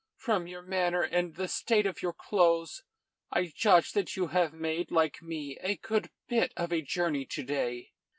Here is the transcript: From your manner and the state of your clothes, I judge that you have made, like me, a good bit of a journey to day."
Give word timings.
From 0.15 0.47
your 0.47 0.63
manner 0.63 1.03
and 1.03 1.35
the 1.35 1.47
state 1.47 1.85
of 1.85 2.01
your 2.01 2.11
clothes, 2.11 2.81
I 3.31 3.53
judge 3.55 3.91
that 3.91 4.15
you 4.15 4.29
have 4.29 4.51
made, 4.51 4.89
like 4.89 5.21
me, 5.21 5.59
a 5.61 5.75
good 5.75 6.09
bit 6.27 6.53
of 6.57 6.73
a 6.73 6.81
journey 6.81 7.27
to 7.27 7.43
day." 7.43 7.91